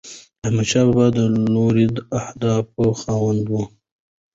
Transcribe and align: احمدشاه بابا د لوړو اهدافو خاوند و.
احمدشاه 0.45 0.85
بابا 0.95 1.05
د 1.17 1.19
لوړو 1.53 1.87
اهدافو 2.19 2.85
خاوند 3.01 3.43
و. 3.51 3.53